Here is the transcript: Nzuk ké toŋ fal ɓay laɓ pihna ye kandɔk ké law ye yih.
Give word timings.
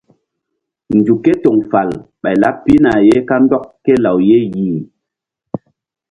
Nzuk 0.97 1.19
ké 1.23 1.31
toŋ 1.43 1.57
fal 1.71 1.89
ɓay 2.21 2.35
laɓ 2.41 2.55
pihna 2.63 2.91
ye 3.07 3.17
kandɔk 3.29 3.63
ké 3.83 3.91
law 4.03 4.17
ye 4.27 4.37
yih. 4.55 4.79